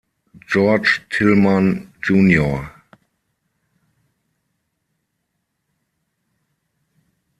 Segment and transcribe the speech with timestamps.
[0.47, 2.65] George Tillman, Jr.